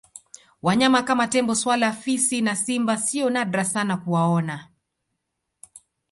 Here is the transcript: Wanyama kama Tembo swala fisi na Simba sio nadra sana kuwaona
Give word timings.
Wanyama 0.61 1.01
kama 1.03 1.27
Tembo 1.27 1.55
swala 1.55 1.91
fisi 1.93 2.41
na 2.41 2.55
Simba 2.55 2.97
sio 2.97 3.29
nadra 3.29 3.65
sana 3.65 3.97
kuwaona 3.97 4.67